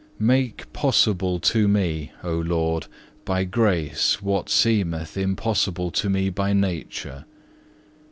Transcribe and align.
5. 0.15 0.19
Make 0.21 0.73
possible 0.73 1.39
to 1.41 1.67
me, 1.67 2.11
O 2.23 2.33
Lord, 2.33 2.87
by 3.23 3.43
grace 3.43 4.19
what 4.19 4.49
seemeth 4.49 5.15
impossible 5.15 5.91
to 5.91 6.09
me 6.09 6.31
by 6.31 6.53
nature. 6.53 7.25